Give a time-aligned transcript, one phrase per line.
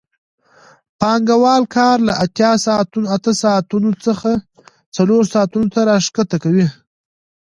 [0.99, 2.13] پانګوال کار له
[3.15, 4.31] اته ساعتونو څخه
[4.95, 6.67] څلور ساعتونو ته راښکته کوي